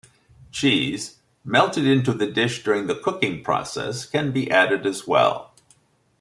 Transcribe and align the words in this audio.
Cheese, 0.51 1.19
melted 1.45 1.85
into 1.85 2.11
the 2.11 2.25
dish 2.25 2.63
during 2.63 2.87
the 2.87 2.95
cooking 2.95 3.43
process, 3.43 4.03
can 4.03 4.31
be 4.31 4.49
added 4.49 4.87
as 4.87 5.05
well. 5.05 5.53